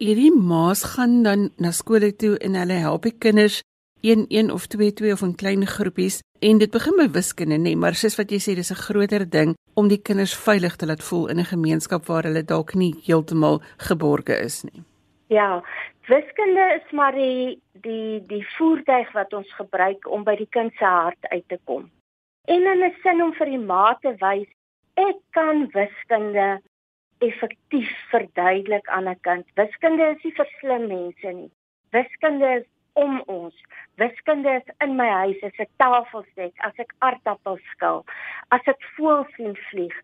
[0.00, 3.62] Hierdie maas gaan dan na skole toe en hulle help die kinders
[4.04, 7.70] 1 1 of 2 2 of in klein groepies en dit begin by wiskunde nê,
[7.72, 10.86] nee, maar soos wat jy sê, dis 'n groter ding om die kinders veilig te
[10.86, 14.82] laat voel in 'n gemeenskap waar hulle dalk nie heeltemal geborge is nie.
[15.28, 15.62] Ja,
[16.06, 20.84] wiskunde is maar die die die voertuig wat ons gebruik om by die kind se
[20.84, 21.90] hart uit te kom.
[22.44, 24.50] En in 'n sin om vir die ma te wys
[24.94, 26.60] ek kan wiskunde
[27.18, 29.46] effektief verduidelik aan 'n kind.
[29.54, 31.50] Wiskunde is nie vir slim mense nie.
[31.90, 33.54] Wiskunde is om ons.
[33.94, 38.04] Wiskunde is in my huis, is 'n tafelstek, as ek aardappels skil,
[38.48, 39.96] as ek voëls sien vlieg.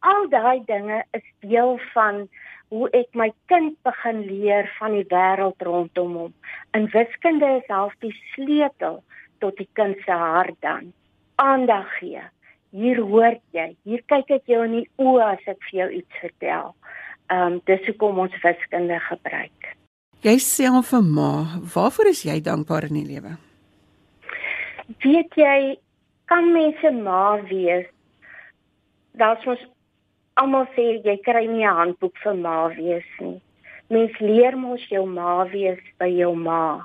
[0.00, 2.28] Al daai dinge is deel van
[2.70, 6.34] hoe ek my kind begin leer van die wêreld rondom hom.
[6.76, 9.00] En wiskunde is half die sleutel
[9.42, 10.92] tot die kind se hart dan.
[11.42, 12.22] Aandag gee.
[12.70, 16.22] Hier hoor jy, hier kyk ek jou in die oë as ek vir jou iets
[16.22, 16.74] vertel.
[17.30, 19.74] Ehm um, dis hoekom ons wiskunde gebruik.
[20.22, 21.32] Jy sê aan vir ma,
[21.74, 23.34] waarvoor is jy dankbaar in die lewe?
[25.02, 25.78] Weet jy,
[26.30, 27.86] kan mense ma wees?
[29.18, 29.62] Daar's mos
[30.40, 33.40] almal sê jy kry nie 'n handboek vir ma wees nie.
[33.94, 36.84] Mens leer mos jou ma wees by jou ma.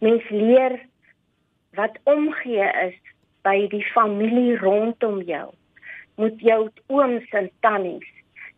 [0.00, 0.74] Mens leer
[1.78, 2.98] wat omgee is
[3.42, 5.48] by die familie rondom jou.
[6.16, 8.10] Met jou ooms en tannies.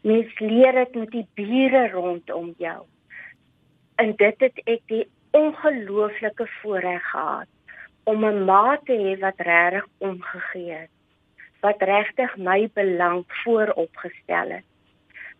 [0.02, 2.80] Mens leer dit met die bure rondom jou.
[3.96, 7.48] En dit het ek die ongelooflike voorreg gehad
[8.04, 10.97] om 'n ma te hê wat regtig omgegee het.
[11.60, 14.64] Wat regtig my belang vooropgestel het.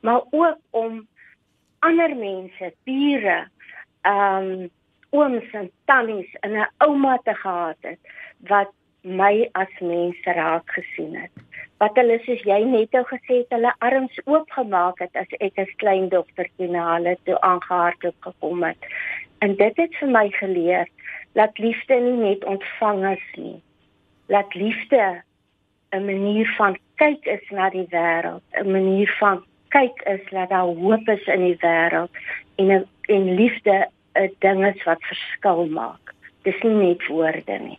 [0.00, 1.07] Maar ook om
[1.78, 3.48] ander mense, bure,
[4.02, 4.70] ehm um,
[5.11, 7.98] ooms en tannies en 'n ouma te gehad het
[8.38, 8.70] wat
[9.02, 11.31] my as mens raak gesien het.
[11.78, 15.74] Wat hulle soos jy net nou gesê het, hulle arms oopgemaak het as ek as
[15.76, 18.90] klein dogtertjie na hulle toe aangehardloop gekom het.
[19.38, 20.88] En dit het vir my geleer
[21.33, 23.62] dat liefde nie net ontvang is nie.
[24.26, 25.22] Dat liefde
[25.92, 30.66] 'n manier van kyk is na die wêreld, 'n manier van kyk is dat daar
[30.83, 32.11] hoop is in die wêreld
[32.57, 36.14] en en liefde 'n ding is wat verskil maak.
[36.42, 37.79] Dis nie net woorde nie.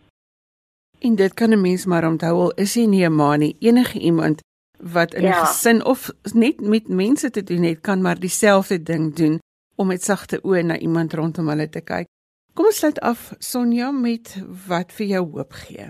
[1.00, 3.98] En dit kan 'n mens maar onthou al is hy nie 'n ma nie, enige
[3.98, 4.40] iemand
[4.78, 5.44] wat in 'n ja.
[5.44, 9.38] gesin of net met mense te doen het, kan maar dieselfde ding doen
[9.76, 12.06] om met sagte oë na iemand rondom hulle te kyk.
[12.54, 15.86] Kom ons sluit af Sonja met wat vir jou hoop gee.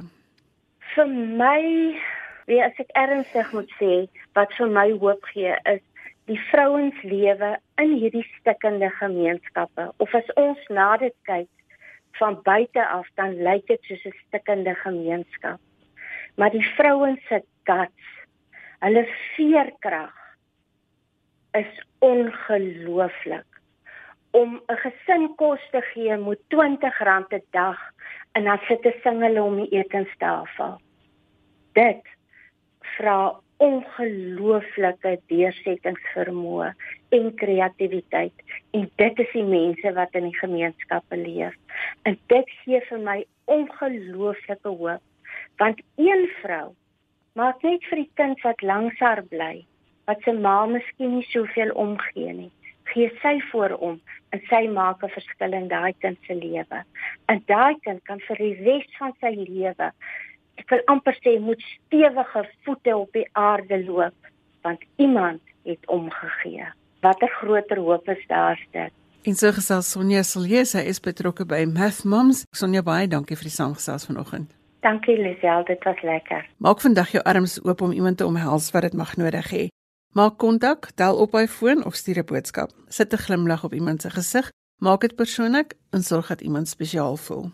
[0.95, 1.07] Vir
[1.39, 1.63] my,
[2.51, 5.83] wie as ek ernstig moet sê, wat vir my hoop gee is
[6.31, 9.91] die vrouens lewe in hierdie stikkende gemeenskappe.
[10.03, 11.49] Of as ons na dit kyk
[12.19, 15.61] van buite af dan lyk dit soos 'n stikkende gemeenskap.
[16.37, 18.11] Maar die vrouens se guts
[18.81, 19.05] hulle
[19.37, 20.17] veerkrag
[21.53, 23.47] is ongelooflik.
[24.31, 27.79] Om 'n gesin kos te gee moet R20 'n dag
[28.41, 30.81] en dan sit 'n single om die etenstafel.
[31.73, 32.05] Dit
[32.97, 36.69] vra ongelooflike deursettingsvermoë
[37.17, 38.37] en kreatiwiteit.
[38.71, 41.55] En dit is die mense wat in die gemeenskappe leef.
[42.03, 45.03] En dit gee vir my ongelooflike hoop.
[45.57, 46.73] Want een vrou
[47.33, 49.67] maak net vir die kind wat langs haar bly
[50.05, 52.53] wat se ma miskien nie soveel omgee nie
[52.93, 54.01] gee sy voor om
[54.31, 56.85] en sy maak 'n verskil in daai kind se lewe.
[57.29, 59.93] En daai kind kan vir die res van sy lewe
[60.61, 64.31] ek wil amper sê moet stewige voete op die aarde loop
[64.65, 66.67] want iemand het omgegee.
[67.01, 68.93] Watter groter hoop is daar dit?
[69.25, 72.45] En so gesels Sonja Silje, is betrokke by Math Moms.
[72.57, 74.53] Sonja baie dankie vir die saamgesels vanoggend.
[74.85, 76.47] Dankie Lisel, dit was lekker.
[76.57, 79.65] Maak vandag jou arms oop om iemand te omhels wat dit mag nodig hê.
[80.11, 82.71] Maak kontak, tel op by foon of stuur 'n boodskap.
[82.89, 87.17] Sit 'n glimlag op iemand se gesig, maak dit persoonlik en sorg dat iemand spesiaal
[87.17, 87.51] voel.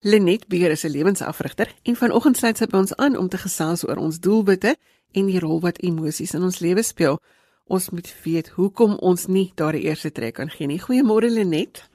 [0.00, 3.86] Lenet Beer is 'n lewensafrigter en vanoggend sluit sy by ons aan om te gesels
[3.88, 4.76] oor ons doelwitte
[5.12, 7.18] en die rol wat emosies in ons lewe speel.
[7.66, 10.80] Ons moet weet hoekom ons nie daardie eerste trek kan gee nie.
[10.80, 11.88] Goeiemôre Lenet.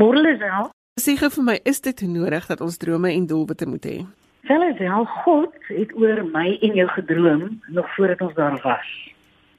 [0.00, 0.70] Môre Lisel.
[1.00, 3.96] Sê gou vir my, is dit nodig dat ons drome en doelwitte moet hê?
[4.48, 8.92] Wel is wel God het oor my en jou gedroom nog voordat ons daar was.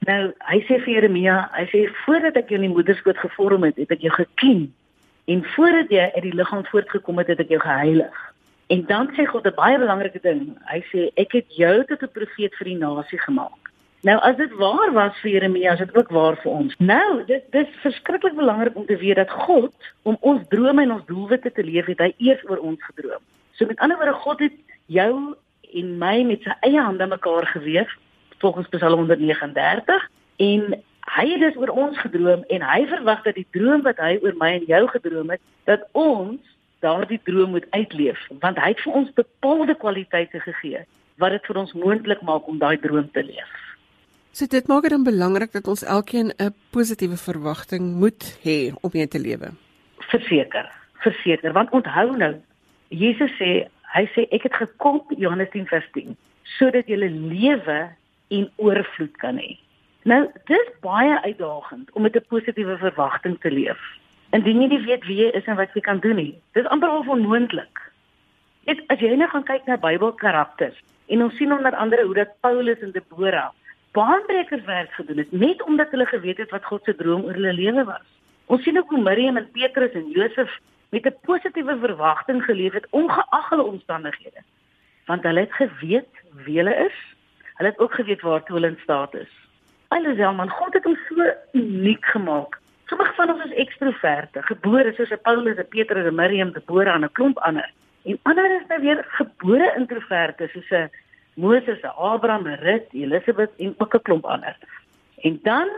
[0.06, 3.78] Nou, hy sê vir Jeremia, hy sê voordat ek jou in die moederskoot gevorm het,
[3.80, 4.66] het ek jou geken
[5.24, 8.16] En voordat jy uit die liggaam voortgekom het, het ek jou geheilig.
[8.72, 10.56] En dan sê God 'n baie belangrike ding.
[10.68, 13.63] Hy sê ek het jou tot 'n profeet vir die nasie gemaak.
[14.04, 16.74] Nou as dit waar was vir Jeremia, is dit ook waar vir ons.
[16.76, 21.06] Nou, dit dis verskriklik belangrik om te weet dat God om ons drome en ons
[21.08, 23.22] doelwitte te leef, het hy eers oor ons gedroom.
[23.56, 24.60] So met ander woorde, God het
[24.92, 25.14] jou
[25.80, 27.86] en my met sy eie hande mekaar gewewe
[28.44, 30.76] volgens Psalm 139 en
[31.16, 34.36] hy het dus oor ons gedroom en hy verwag dat die droom wat hy oor
[34.36, 36.40] my en jou gedroom het, dat ons
[36.84, 40.84] daardie droom moet uitleef, want hy het vir ons bepaalde kwaliteite gegee
[41.22, 43.60] wat dit vir ons moontlik maak om daai droom te leef.
[44.34, 48.90] So dit maak dit dan belangrik dat ons elkeen 'n positiewe verwagting moet hê om
[48.92, 49.54] mee te lewe.
[49.98, 50.66] Verseker,
[51.06, 52.34] verseker, want onthou nou,
[52.88, 56.16] Jesus sê Hy sê ek het gekom Johannes 10:10
[56.58, 57.78] sodat jy lewe
[58.28, 59.54] en oorvloed kan hê.
[60.04, 63.78] Nou, dis baie uitdagend om met 'n positiewe verwagting te leef.
[64.32, 66.88] Indien jy nie weet wie jy is en wat jy kan doen nie, dis amper
[66.88, 67.92] al onmoontlik.
[68.66, 72.40] Dit as jy nou gaan kyk na Bybelkarakters en ons sien onder andere hoe dat
[72.40, 73.50] Paulus en Deborah
[73.94, 77.84] baanbrekerswerk gedoen het net omdat hulle geweet het wat God se droom oor hulle lewe
[77.84, 78.06] was.
[78.46, 80.58] Ons sien ook hoe Miriam en Petrus en Josef
[80.90, 84.42] met 'n positiewe verwagting geleef het ongeag hulle omstandighede.
[85.06, 86.12] Want hulle het geweet
[86.44, 86.96] wie hulle is.
[87.54, 89.32] Hulle het ook geweet waartoe hulle in staat is.
[89.88, 92.60] Alles wel man, God het hom so uniek gemaak.
[92.84, 97.04] Sommige van ons is ekstroverte, gebore soos 'n Paulus, 'n Petrus, 'n Miriam, gebore aan
[97.04, 97.70] 'n klomp ander.
[98.04, 100.90] En ander is nou weer gebore introverte soos 'n
[101.34, 104.56] Moses, Abraham, Rut, Elisabeth en ook 'n klomp ander.
[105.20, 105.68] En dan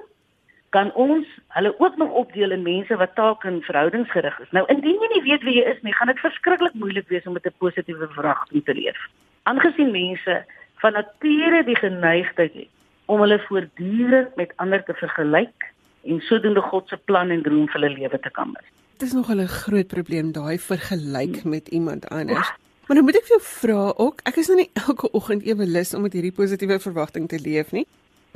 [0.68, 4.50] kan ons hulle ook nog opdeel in mense wat taak en verhoudingsgerig is.
[4.50, 7.32] Nou indien jy nie weet wie jy is nie, gaan dit verskriklik moeilik wees om
[7.32, 8.98] met 'n positiewe verwagting te leef.
[9.42, 12.68] Aangesien mense van nature die geneigtheid het
[13.06, 15.72] om hulle voortdurend met ander te vergelyk
[16.04, 18.68] en sodoende God se plan en droom vir hulle lewe te kan mis.
[18.98, 22.52] Dit is nog 'n groot probleem daai vergelyk met iemand anders.
[22.86, 25.66] Maar nou moet ek vir jou vra ook, ek is nou nie elke oggend ewe
[25.66, 27.82] lus om met hierdie positiewe verwagting te leef nie.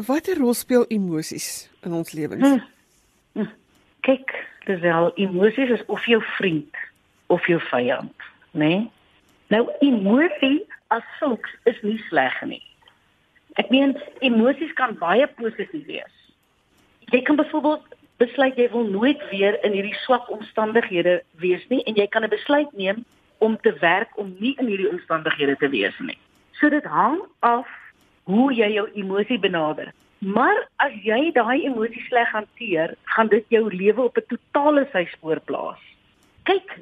[0.08, 2.42] Watter rol speel emosies in ons lewens?
[2.42, 2.64] Hmm.
[3.38, 3.52] Hmm.
[4.06, 4.34] Kyk,
[4.66, 6.80] dis wel emosies is of jou vriend
[7.30, 8.66] of jou vyand, né?
[8.66, 8.80] Nee?
[9.50, 12.62] Nou emosie as sulks is nie sleg nie.
[13.58, 16.18] Ek meen emosies kan baie positief wees.
[17.10, 17.86] Jy kan byvoorbeeld
[18.22, 22.34] besluit jy wil nooit weer in hierdie swak omstandighede wees nie en jy kan 'n
[22.34, 23.04] besluit neem
[23.40, 26.18] om te werk om nie in hierdie omstandighede te wees nie.
[26.60, 27.68] So dit hang af
[28.28, 29.92] hoe jy jou emosie benader.
[30.20, 35.40] Maar as jy daai emosie sleg hanteer, gaan dit jou lewe op 'n totale syspoor
[35.40, 35.80] plaas.
[36.44, 36.78] Kyk,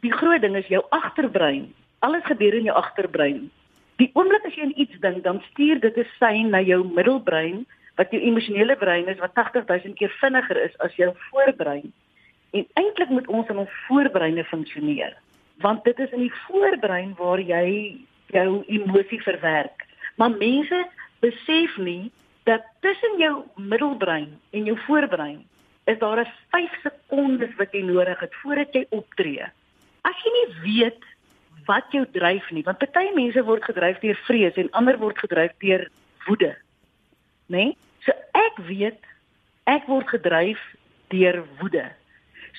[0.00, 1.72] die groot ding is jou agterbrein.
[1.98, 3.50] Alles gebeur in jou agterbrein.
[3.96, 7.66] Die oomblik as jy aan iets dink, dan stuur dit 'n sein na jou middelbrein
[7.96, 11.92] wat jou emosionele brein is wat 80000 keer vinniger is as jou voorbrein.
[12.52, 15.16] En eintlik moet ons in ons voorbreine funksioneer,
[15.62, 17.96] want dit is in die voorbrein waar jy
[18.32, 19.86] jou emosie verwerk.
[20.20, 20.82] Maar mense
[21.22, 22.10] besef nie
[22.48, 25.42] dat tussen jou middelbrein en jou voorbrein
[25.84, 29.46] is daar 'n 5 sekondes wat jy nodig het voordat jy optree.
[30.02, 31.02] As jy nie weet
[31.66, 35.52] wat jou dryf nie, want party mense word gedryf deur vrees en ander word gedryf
[35.58, 35.88] deur
[36.26, 36.56] woede.
[37.46, 37.64] Né?
[37.64, 37.76] Nee?
[38.04, 39.00] So ek weet
[39.64, 40.58] ek word gedryf
[41.08, 41.92] deur woede.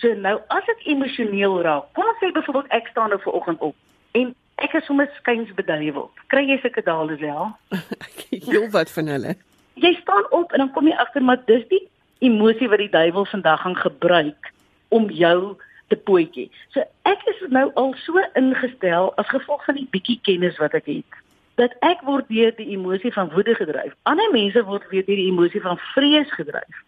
[0.02, 3.62] So nou as ek emosioneel raak, kom ons sê byvoorbeeld ek staan nou ver oggend
[3.66, 3.76] op
[4.20, 6.10] en ek is sommer skuins beduiwel.
[6.32, 7.52] Kry jy sulke dale wel?
[8.48, 9.36] Heel wat van hulle.
[9.82, 11.84] Jy staan op en dan kom jy agter maar dis die
[12.24, 14.54] emosie wat die duiwel vandag gaan gebruik
[14.94, 15.56] om jou
[15.92, 16.50] te pootjie.
[16.74, 20.90] So ek is nou al so ingestel as gevolg van die bietjie kennis wat ek
[20.90, 21.22] het
[21.62, 23.94] dat ek word deur die emosie van woede gedryf.
[24.10, 26.80] Ander mense word weer deur die emosie van vrees gedryf.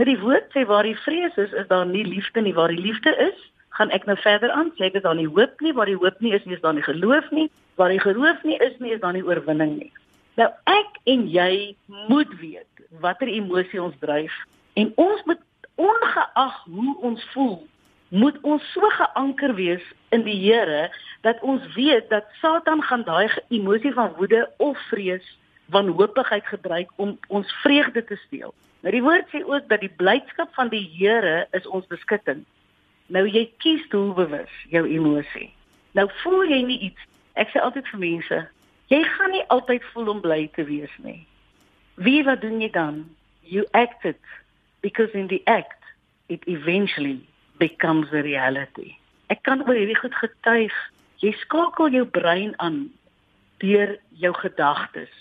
[0.00, 2.54] Met die woord sê waar die vrees is, is daar nie liefde nie.
[2.56, 3.40] Waar die liefde is,
[3.76, 4.70] gaan ek nou verder aan.
[4.78, 6.86] Sê dit daar nie hoop nie, waar die hoop nie is nie, is daar nie
[6.86, 7.50] geloof nie.
[7.76, 9.90] Waar die geloof nie is nie, is daar nie oorwinning nie.
[10.40, 11.74] Nou ek en jy
[12.08, 14.32] moet weet watter emosie ons dryf
[14.80, 15.42] en ons moet
[15.76, 17.58] ongeag hoe ons voel
[18.22, 19.84] moet ons so geanker wees
[20.16, 20.88] in die Here
[21.26, 25.26] dat ons weet dat Satan gaan daai emosie van woede of vrees
[25.70, 28.54] wanhoopigheid gebruik om ons vreugde te steel.
[28.80, 32.44] Nou die woord sê ook dat die blydskap van die Here is ons beskutting.
[33.12, 35.50] Nou jy kies doelbewus jou emosie.
[35.98, 37.08] Nou voel jy nie iets.
[37.34, 38.38] Ek sê altyd vir mense,
[38.90, 41.20] jy gaan nie altyd voel om bly te wees nie.
[42.00, 43.04] Wie wat doen jy dan?
[43.44, 44.18] You acted
[44.80, 45.84] because in the act
[46.28, 47.20] it eventually
[47.58, 48.96] becomes a reality.
[49.28, 50.74] Ek kan oor hierdie goed getuig.
[51.20, 52.86] Jy skakel jou brein aan
[53.60, 55.12] deur jou gedagtes.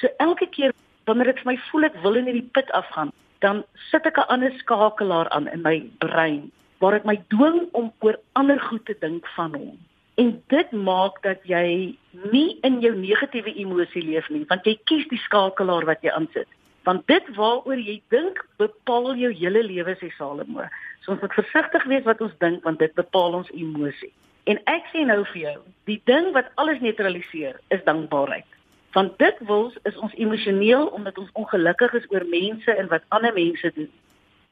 [0.00, 0.72] So elke keer
[1.08, 4.52] wanneer ek my voel ek wil in hierdie put afgaan, dan sit ek 'n ander
[4.58, 9.26] skakelaar aan in my brein waar ek my dwing om oor ander goed te dink
[9.36, 9.78] van hom.
[10.18, 11.94] En dit maak dat jy
[12.32, 16.48] nie in jou negatiewe emosie leef nie, want jy kies die skakelaar wat jy aansit.
[16.86, 20.66] Want dit waaroor jy dink, bepaal jou hele lewe, sê Salomo.
[21.02, 24.12] So ons moet versigtig wees wat ons dink want dit bepaal ons emosie.
[24.48, 25.58] En ek sê nou vir jou,
[25.90, 28.46] die ding wat alles neutraliseer is dankbaarheid.
[28.92, 33.32] Want dit wils is ons emosioneel omdat ons ongelukkig is oor mense en wat ander
[33.32, 33.90] mense doen.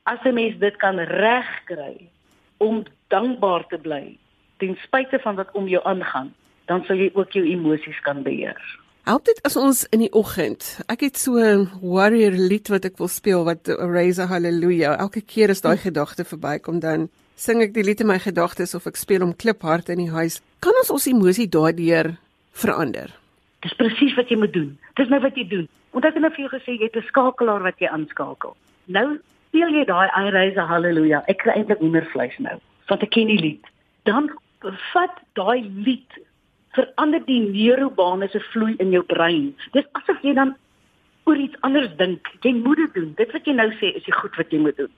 [0.02, 2.08] As 'n mens dit kan regkry
[2.56, 4.18] om dankbaar te bly
[4.56, 6.34] ten spyte van wat om jou aangaan,
[6.66, 8.60] dan sal jy ook jou emosies kan beheer.
[9.06, 13.08] Altyd as ons in die oggend, ek het so 'n warrior lied wat ek wil
[13.08, 14.98] speel wat raise a hallelujah.
[14.98, 18.86] Elke keer as daai gedagte verbykom dan sing ek die lied in my gedagtes of
[18.86, 20.40] ek speel hom kliphard in die huis.
[20.58, 22.16] Kan ons ons emosie daardeur
[22.52, 23.14] verander.
[23.66, 24.70] Dis presies wat jy moet doen.
[24.94, 25.66] Dis nou wat jy doen.
[25.90, 28.54] Onthou ek het nou vir jou gesê jy het 'n skakelaar wat jy aanskakel.
[28.86, 31.22] Nou speel jy daai I raise a hallelujah.
[31.26, 32.60] Ek kry eintlik hoendervleis nou.
[32.88, 33.64] Want ek ken die lied.
[34.04, 34.30] Dan
[34.92, 36.10] vat daai lied
[36.76, 39.54] verander die neurobane se vloei in jou brein.
[39.72, 40.54] Dis asof jy dan
[41.24, 42.28] oor iets anders dink.
[42.42, 43.12] Jy moet dit doen.
[43.16, 44.92] Dit wat jy nou sê is die goed wat jy moet doen.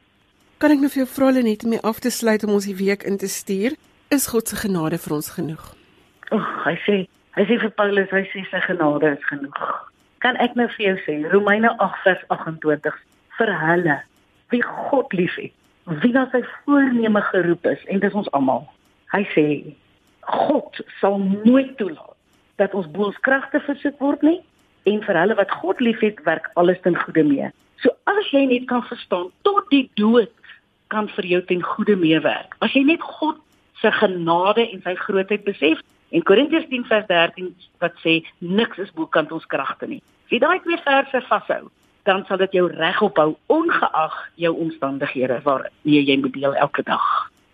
[0.58, 2.76] Kan ek nou vir jou vra net om mee af te sluit om ons die
[2.76, 3.78] week in te stuur?
[4.10, 5.62] Is God se genade vir ons genoeg?
[6.34, 6.96] Ag, hy sê,
[7.38, 9.66] hy sê vir Paulus, hy sê sy genade is genoeg.
[10.24, 12.96] Kan ek nou vir jou sê, Romeine 8 vers 28
[13.38, 13.98] vir hulle
[14.50, 15.54] wie God liefhet,
[16.02, 18.66] wie na sy voorneme geroep is en dis ons almal.
[19.14, 19.46] Hy sê
[20.26, 22.16] God sal nooit toelaat
[22.58, 24.40] dat ons bo ons kragte versoek word nie
[24.90, 27.52] en vir hulle wat God liefhet, werk alles ten goeie mee.
[27.84, 30.32] So as jy net kan verstaan tot die dood
[30.90, 32.56] kan vir jou ten goeie meewerk.
[32.64, 33.38] As jy net God
[33.78, 37.50] se genade en sy grootheid besef en Korintiërs 10 vers 13
[37.82, 40.00] wat sê niks is bokant ons kragte nie.
[40.26, 41.68] As jy daai twee verse vashou,
[42.08, 47.04] dan sal dit jou regop hou ongeag jou omstandighede waarmee jy moet deel elke dag.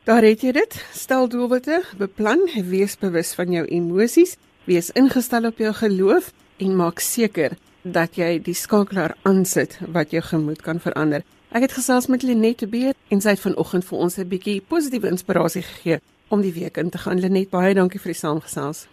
[0.04, 0.74] Daar het jy dit.
[0.92, 4.36] Stel doelwitte, beplan, wees bewus van jou emosies,
[4.68, 6.30] wees ingestel op jou geloof
[6.60, 11.24] en maak seker dat jy die skakelaar aansit wat jou gemoed kan verander.
[11.54, 15.08] Ek het gesels met Lenet Beer en sy het vanoggend vir ons 'n bietjie positiewe
[15.08, 17.20] inspirasie gegee om die week in te gaan.
[17.20, 18.86] Lenet, baie dankie vir die saamgesels.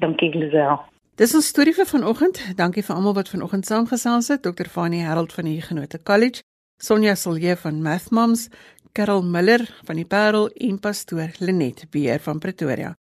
[0.00, 0.80] Dankie Lisel.
[1.14, 2.40] Dis ons storie vir vanoggend.
[2.56, 4.42] Dankie vir almal wat vanoggend saamgesels het.
[4.42, 4.66] Dr.
[4.66, 6.42] Fanie Harold van die Genote College,
[6.82, 8.48] Sonja Silje van Math Moms,
[8.92, 12.94] Karel Miller van die Parel en pastoor Lenet Beer van Pretoria.